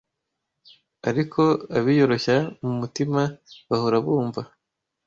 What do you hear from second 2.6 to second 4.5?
mu mutima, bahora bumva